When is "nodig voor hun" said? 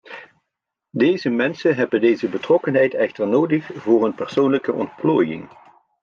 3.27-4.15